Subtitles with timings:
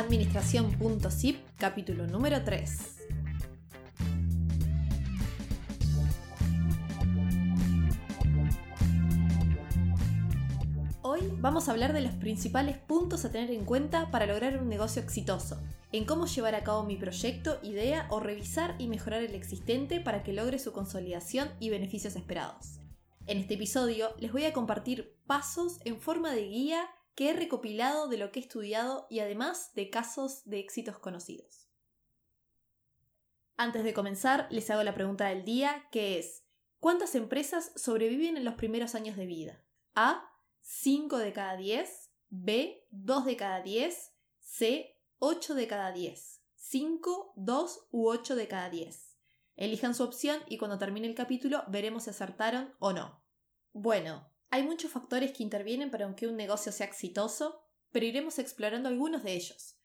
[0.00, 2.96] Administración.zip, capítulo número 3.
[11.02, 14.70] Hoy vamos a hablar de los principales puntos a tener en cuenta para lograr un
[14.70, 15.60] negocio exitoso,
[15.92, 20.22] en cómo llevar a cabo mi proyecto, idea o revisar y mejorar el existente para
[20.22, 22.80] que logre su consolidación y beneficios esperados.
[23.26, 26.88] En este episodio les voy a compartir pasos en forma de guía
[27.20, 31.68] que he recopilado de lo que he estudiado y además de casos de éxitos conocidos.
[33.58, 36.46] Antes de comenzar, les hago la pregunta del día, que es,
[36.78, 39.62] ¿cuántas empresas sobreviven en los primeros años de vida?
[39.94, 46.40] A, 5 de cada 10, B, 2 de cada 10, C, 8 de cada 10,
[46.54, 49.18] 5, 2 u 8 de cada 10.
[49.56, 53.22] Elijan su opción y cuando termine el capítulo veremos si acertaron o no.
[53.74, 57.62] Bueno, hay muchos factores que intervienen para que un negocio sea exitoso,
[57.92, 59.76] pero iremos explorando algunos de ellos.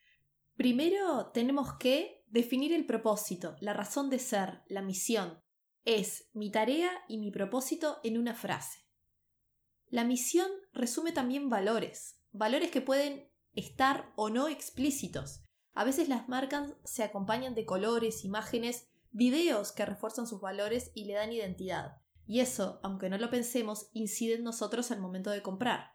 [0.55, 5.41] Primero tenemos que definir el propósito, la razón de ser, la misión.
[5.83, 8.79] Es mi tarea y mi propósito en una frase.
[9.87, 15.43] La misión resume también valores, valores que pueden estar o no explícitos.
[15.73, 21.05] A veces las marcas se acompañan de colores, imágenes, videos que refuerzan sus valores y
[21.05, 22.01] le dan identidad.
[22.27, 25.91] Y eso, aunque no lo pensemos, incide en nosotros al momento de comprar.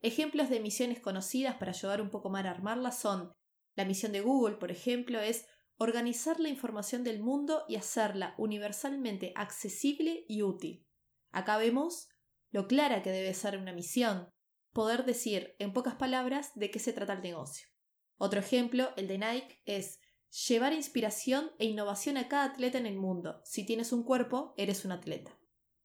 [0.00, 3.32] Ejemplos de misiones conocidas para ayudar un poco más a armarlas son
[3.74, 9.32] la misión de Google, por ejemplo, es organizar la información del mundo y hacerla universalmente
[9.36, 10.84] accesible y útil.
[11.30, 12.08] Acá vemos
[12.50, 14.28] lo clara que debe ser una misión,
[14.72, 17.68] poder decir en pocas palabras de qué se trata el negocio.
[18.16, 20.00] Otro ejemplo, el de Nike, es
[20.48, 23.40] llevar inspiración e innovación a cada atleta en el mundo.
[23.44, 25.37] Si tienes un cuerpo, eres un atleta.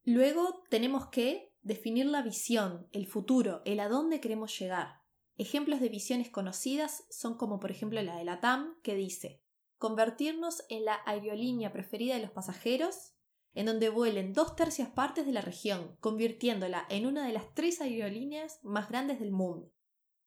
[0.04, 5.02] Luego tenemos que definir la visión, el futuro, el a dónde queremos llegar.
[5.36, 9.40] Ejemplos de visiones conocidas son como por ejemplo la de la TAM, que dice
[9.78, 13.12] convertirnos en la aerolínea preferida de los pasajeros,
[13.52, 17.82] en donde vuelen dos tercias partes de la región, convirtiéndola en una de las tres
[17.82, 19.72] aerolíneas más grandes del mundo.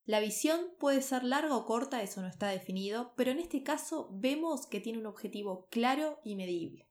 [0.06, 4.10] La visión puede ser larga o corta, eso no está definido, pero en este caso
[4.14, 6.87] vemos que tiene un objetivo claro y medible.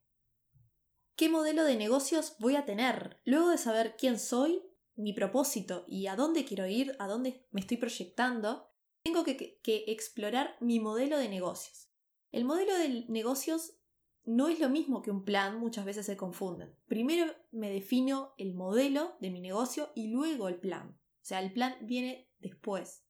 [1.16, 3.22] ¿Qué modelo de negocios voy a tener?
[3.24, 4.62] Luego de saber quién soy,
[4.96, 8.70] mi propósito y a dónde quiero ir, a dónde me estoy proyectando,
[9.02, 11.88] tengo que, explorar mi modelo de negocios.
[12.32, 13.78] El modelo de negocios
[14.24, 16.76] no es lo mismo que un plan, muchas veces se confunden.
[16.86, 21.00] Primero me defino el modelo de mi negocio y luego el plan.
[21.00, 23.06] O sea, el plan viene después.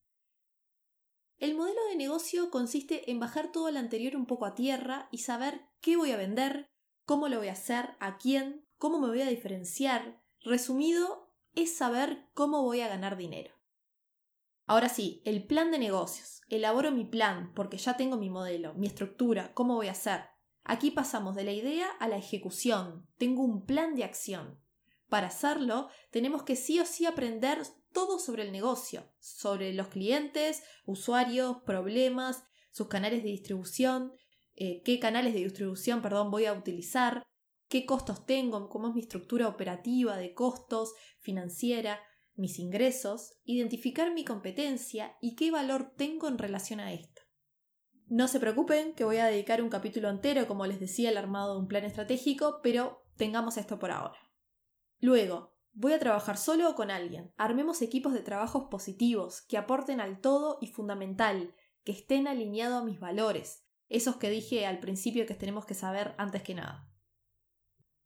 [1.38, 5.18] El modelo de negocio consiste en bajar todo lo anterior un poco a tierra y
[5.18, 6.70] saber qué voy a vender,
[7.06, 10.20] cómo lo voy a hacer, a quién, cómo me voy a diferenciar.
[10.42, 13.54] Resumido, es saber cómo voy a ganar dinero.
[14.66, 16.42] Ahora sí, el plan de negocios.
[16.48, 20.24] Elaboro mi plan porque ya tengo mi modelo, mi estructura, cómo voy a hacer.
[20.64, 23.08] Aquí pasamos de la idea a la ejecución.
[23.16, 24.60] Tengo un plan de acción.
[25.08, 27.62] Para hacerlo, tenemos que sí o sí aprender
[27.92, 34.12] todo sobre el negocio, sobre los clientes, usuarios, problemas, sus canales de distribución,
[34.56, 37.22] eh, qué canales de distribución perdón, voy a utilizar,
[37.68, 42.00] qué costos tengo, cómo es mi estructura operativa de costos, financiera,
[42.34, 47.22] mis ingresos, identificar mi competencia y qué valor tengo en relación a esto.
[48.08, 51.54] No se preocupen que voy a dedicar un capítulo entero, como les decía, al armado
[51.54, 54.18] de un plan estratégico, pero tengamos esto por ahora.
[55.00, 57.32] Luego, voy a trabajar solo o con alguien.
[57.36, 62.84] Armemos equipos de trabajos positivos, que aporten al todo y fundamental, que estén alineados a
[62.84, 66.90] mis valores, esos que dije al principio que tenemos que saber antes que nada.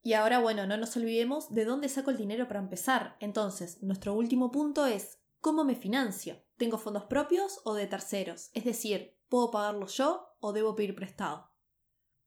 [0.03, 3.17] Y ahora, bueno, no nos olvidemos de dónde saco el dinero para empezar.
[3.21, 6.43] Entonces, nuestro último punto es ¿cómo me financio?
[6.57, 8.51] ¿Tengo fondos propios o de terceros?
[8.55, 11.51] Es decir, ¿puedo pagarlo yo o debo pedir prestado?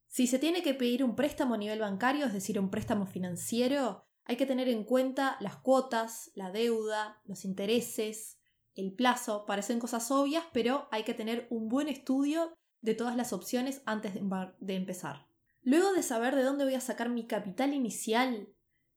[0.08, 4.06] Si se tiene que pedir un préstamo a nivel bancario, es decir, un préstamo financiero,
[4.26, 8.40] hay que tener en cuenta las cuotas, la deuda, los intereses,
[8.76, 9.46] el plazo.
[9.46, 14.14] Parecen cosas obvias, pero hay que tener un buen estudio de todas las opciones antes
[14.14, 15.26] de, empezar.
[15.62, 18.50] Luego de saber de dónde voy a sacar mi capital inicial,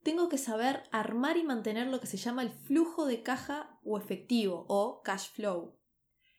[0.03, 3.97] tengo que saber armar y mantener lo que se llama el flujo de caja o
[3.97, 5.79] efectivo o cash flow.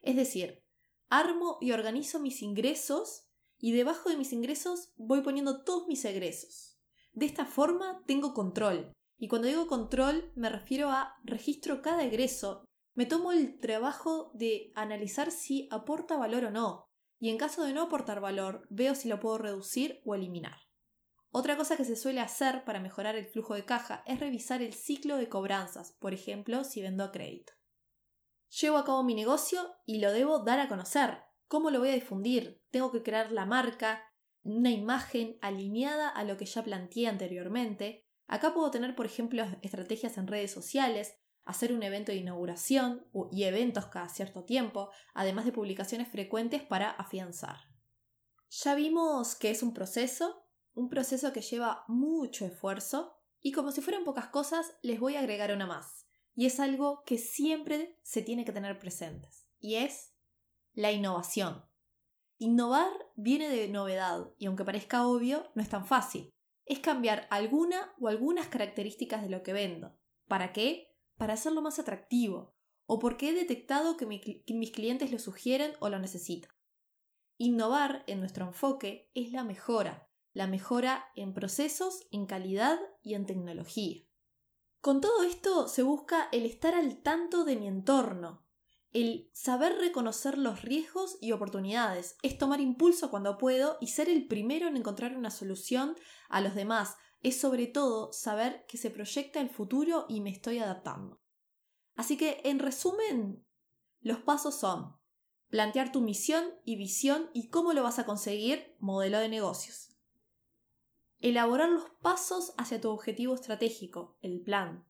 [0.02, 0.62] Es decir,
[1.10, 3.30] armo y organizo mis ingresos
[3.60, 6.78] y debajo de mis ingresos voy poniendo todos mis egresos.
[7.14, 8.92] De esta forma tengo control.
[9.18, 12.66] Y cuando digo control me refiero a registro cada egreso.
[12.94, 16.87] Me tomo el trabajo de analizar si aporta valor o no
[17.20, 20.58] y en caso de no aportar valor, veo si lo puedo reducir o eliminar.
[21.32, 24.74] Otra cosa que se suele hacer para mejorar el flujo de caja es revisar el
[24.74, 27.54] ciclo de cobranzas, por ejemplo, si vendo a crédito.
[28.50, 31.20] Llevo a cabo mi negocio y lo debo dar a conocer.
[31.48, 32.62] ¿Cómo lo voy a difundir?
[32.72, 34.04] Tengo que crear la marca,
[34.44, 38.06] una imagen alineada a lo que ya planteé anteriormente.
[38.28, 43.44] Acá puedo tener, por ejemplo, estrategias en redes sociales, hacer un evento de inauguración y
[43.44, 47.58] eventos cada cierto tiempo, además de publicaciones frecuentes para afianzar.
[48.50, 53.82] Ya vimos que es un proceso, un proceso que lleva mucho esfuerzo, y como si
[53.82, 56.06] fueran pocas cosas, les voy a agregar una más.
[56.36, 59.48] Y es algo que siempre se tiene que tener presentes.
[59.60, 60.14] Y es
[60.74, 61.64] la innovación.
[62.38, 66.30] Innovar viene de novedad y aunque parezca obvio, no es tan fácil.
[66.66, 69.98] Es cambiar alguna o algunas características de lo que vendo.
[70.28, 70.87] ¿Para qué?
[71.18, 72.56] Para hacerlo más atractivo
[72.86, 76.52] o porque he detectado que, mis clientes lo sugieren o lo necesitan.
[77.38, 83.26] Innovar en nuestro enfoque es la mejora, la mejora en procesos, en calidad y en
[83.26, 84.04] tecnología.
[84.80, 88.48] Con todo esto se busca el estar al tanto de mi entorno,
[88.92, 94.28] el saber reconocer los riesgos y oportunidades, es tomar impulso cuando puedo y ser el
[94.28, 95.96] primero en encontrar una solución
[96.30, 100.60] a los demás, es sobre todo saber que se proyecta el futuro y me estoy
[100.60, 101.22] adaptando.
[101.96, 103.46] Así que, en resumen,
[104.02, 104.98] los pasos son
[105.50, 109.96] plantear tu misión y visión y cómo lo vas a conseguir, modelo de negocios.
[111.20, 114.86] Elaborar los pasos hacia tu objetivo estratégico, el plan.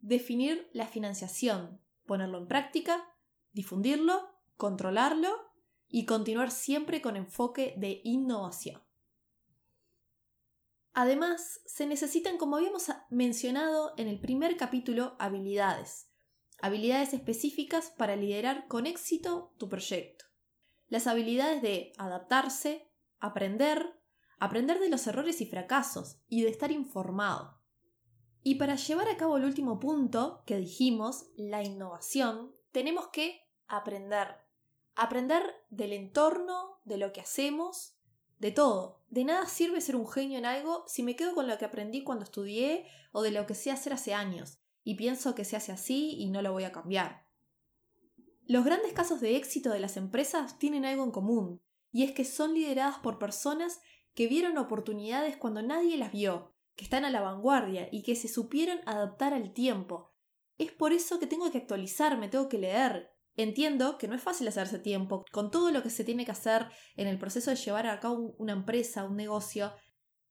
[0.00, 3.04] Definir la financiación, ponerlo en práctica,
[3.52, 5.36] difundirlo, controlarlo
[5.88, 8.82] y continuar siempre con enfoque de innovación.
[10.92, 16.08] Además, se necesitan, como habíamos mencionado en el primer capítulo, habilidades.
[16.60, 20.24] Habilidades específicas para liderar con éxito tu proyecto.
[20.88, 22.90] Las habilidades de adaptarse,
[23.20, 24.00] aprender,
[24.38, 27.60] aprender de los errores y fracasos y de estar informado.
[28.42, 34.28] Y para llevar a cabo el último punto que dijimos, la innovación, tenemos que aprender.
[34.96, 37.96] Aprender del entorno, de lo que hacemos,
[38.38, 38.99] de todo.
[39.10, 42.04] De nada sirve ser un genio en algo si me quedo con lo que aprendí
[42.04, 45.72] cuando estudié o de lo que sé hacer hace años, y pienso que se hace
[45.72, 47.26] así y no lo voy a cambiar.
[48.46, 51.60] Los grandes casos de éxito de las empresas tienen algo en común,
[51.92, 53.80] y es que son lideradas por personas
[54.14, 58.28] que vieron oportunidades cuando nadie las vio, que están a la vanguardia y que se
[58.28, 60.12] supieron adaptar al tiempo.
[60.56, 63.10] Es por eso que tengo que actualizarme, tengo que leer.
[63.42, 66.66] Entiendo que no es fácil hacerse tiempo, con todo lo que se tiene que hacer
[66.94, 69.72] en el proceso de llevar a cabo una empresa, un negocio,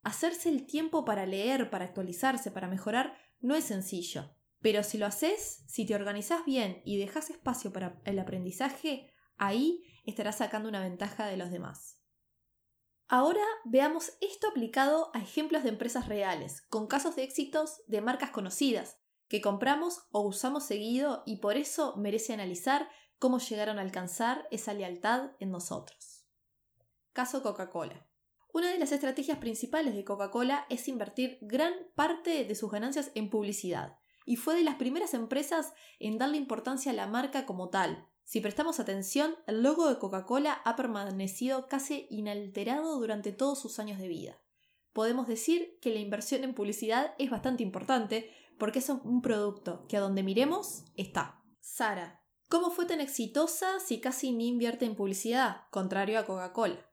[0.03, 4.35] hacerse el tiempo para leer, para actualizarse, para mejorar, no es sencillo.
[4.59, 9.81] Pero si lo haces, si te organizas bien y dejas espacio para el aprendizaje, ahí
[10.05, 12.00] estarás sacando una ventaja de los demás.
[13.07, 18.29] Ahora veamos esto aplicado a ejemplos de empresas reales, con casos de éxitos de marcas
[18.29, 18.99] conocidas,
[19.29, 24.73] que compramos o usamos seguido y por eso merece analizar cómo llegaron a alcanzar esa
[24.73, 26.25] lealtad en nosotros.
[27.13, 28.05] Caso Coca-Cola.
[28.51, 33.29] Una de las estrategias principales de Coca-Cola es invertir gran parte de sus ganancias en
[33.29, 38.09] publicidad, y fue de las primeras empresas en darle importancia a la marca como tal,
[38.29, 43.97] si prestamos atención, el logo de Coca-Cola ha permanecido casi inalterado durante todos sus años
[43.97, 44.39] de vida.
[44.93, 48.29] Podemos decir que la inversión en publicidad es bastante importante
[48.60, 51.42] porque es un producto que a donde miremos está.
[51.60, 56.86] Sara, ¿cómo fue tan exitosa si casi ni invierte en publicidad, contrario a Coca-Cola?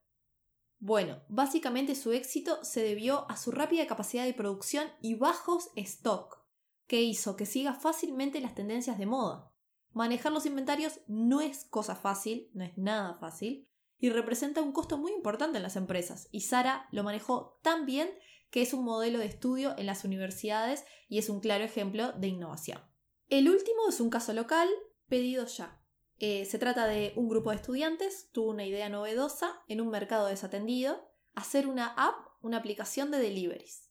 [0.78, 6.38] Bueno, básicamente su éxito se debió a su rápida capacidad de producción y bajos stock,
[6.86, 9.52] que hizo que siga fácilmente las tendencias de moda.
[9.92, 13.68] Manejar los inventarios no es cosa fácil, no es nada fácil,
[13.98, 16.28] y representa un costo muy importante en las empresas.
[16.30, 18.10] Y Sara lo manejó tan bien
[18.50, 22.28] que es un modelo de estudio en las universidades y es un claro ejemplo de
[22.28, 22.80] innovación.
[23.28, 24.68] El último es un caso local,
[25.08, 25.82] pedido ya.
[26.18, 30.26] Eh, se trata de un grupo de estudiantes, tuvo una idea novedosa en un mercado
[30.26, 33.90] desatendido, hacer una app, una aplicación de deliveries.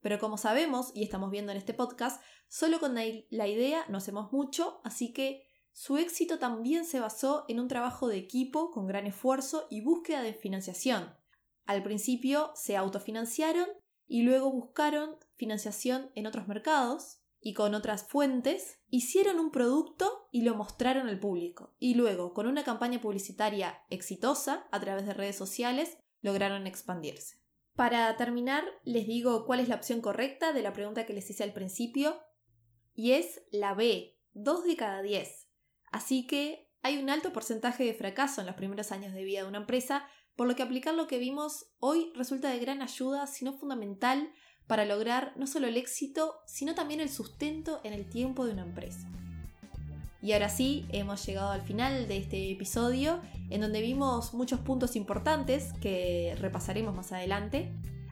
[0.00, 4.32] Pero como sabemos y estamos viendo en este podcast, Solo con la idea no hacemos
[4.32, 9.06] mucho, así que su éxito también se basó en un trabajo de equipo con gran
[9.06, 11.14] esfuerzo y búsqueda de financiación.
[11.64, 13.68] Al principio se autofinanciaron
[14.10, 20.42] y luego buscaron financiación en otros mercados y con otras fuentes, hicieron un producto y
[20.42, 21.76] lo mostraron al público.
[21.78, 27.40] Y luego, con una campaña publicitaria exitosa a través de redes sociales, lograron expandirse.
[27.76, 31.44] Para terminar, les digo cuál es la opción correcta de la pregunta que les hice
[31.44, 32.20] al principio
[32.92, 35.48] y es la B, 2 de cada 10.
[35.92, 39.48] Así que hay un alto porcentaje de fracaso en los primeros años de vida de
[39.48, 40.04] una empresa,
[40.40, 44.32] por lo que aplicar lo que vimos hoy resulta de gran ayuda, sino fundamental,
[44.66, 48.62] para lograr no solo el éxito, sino también el sustento en el tiempo de una
[48.62, 49.06] empresa.
[50.22, 53.20] Y ahora sí, hemos llegado al final de este episodio,
[53.50, 57.70] en donde vimos muchos puntos importantes que repasaremos más adelante.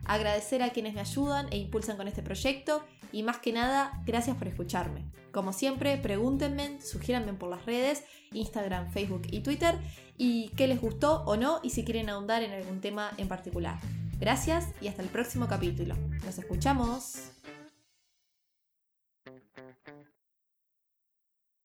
[0.09, 4.35] Agradecer a quienes me ayudan e impulsan con este proyecto y más que nada, gracias
[4.35, 5.05] por escucharme.
[5.31, 9.75] Como siempre, pregúntenme, sugiéranme por las redes, Instagram, Facebook y Twitter,
[10.17, 13.77] y qué les gustó o no y si quieren ahondar en algún tema en particular.
[14.19, 15.95] Gracias y hasta el próximo capítulo.
[16.25, 17.38] Nos escuchamos.